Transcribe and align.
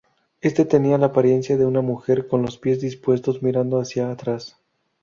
Este 0.41 0.65
tenía 0.65 0.97
la 0.97 1.05
apariencia 1.05 1.57
de 1.57 1.65
una 1.67 1.81
mujer 1.81 2.27
con 2.27 2.41
los 2.41 2.57
pies 2.57 2.81
dispuestos 2.81 3.43
mirando 3.43 3.79
hacia 3.79 4.09
atrás. 4.09 4.57